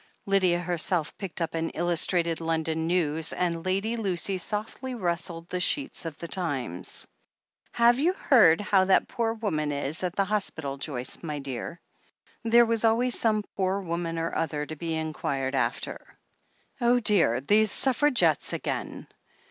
[0.25, 6.05] Lydia herself picked up an Illustrated London News, and Lady Lucy softly rustled the sheets
[6.05, 7.05] of the Times.
[7.73, 11.79] "Have you heard how that poor woman is, at the hospital, Joyce, my dear?"
[12.43, 16.03] There was always some poor woman or other to be inquired after.
[16.81, 19.05] "Oh, dear, these Suffragettes again!"